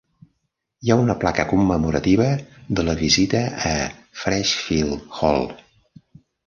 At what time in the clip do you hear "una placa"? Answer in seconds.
1.01-1.45